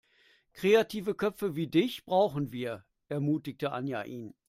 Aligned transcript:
Kreative 0.53 1.13
Köpfe 1.13 1.55
wie 1.55 1.67
dich 1.67 2.05
brauchen 2.05 2.51
wir, 2.51 2.85
ermutigte 3.07 3.71
Anja 3.71 4.01
ihn. 4.01 4.33